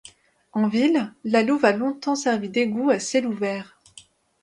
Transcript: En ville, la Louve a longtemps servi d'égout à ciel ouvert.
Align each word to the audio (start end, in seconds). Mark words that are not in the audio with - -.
En 0.53 0.67
ville, 0.67 1.13
la 1.25 1.43
Louve 1.43 1.63
a 1.63 1.73
longtemps 1.73 2.15
servi 2.15 2.49
d'égout 2.49 2.89
à 2.89 2.97
ciel 2.99 3.27
ouvert. 3.27 3.79